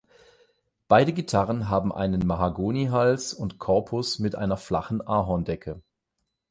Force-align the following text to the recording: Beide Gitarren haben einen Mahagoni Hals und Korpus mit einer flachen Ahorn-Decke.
Beide 0.87 1.13
Gitarren 1.13 1.69
haben 1.69 1.93
einen 1.93 2.25
Mahagoni 2.25 2.87
Hals 2.87 3.35
und 3.35 3.59
Korpus 3.59 4.17
mit 4.17 4.33
einer 4.33 4.57
flachen 4.57 4.99
Ahorn-Decke. 5.05 5.79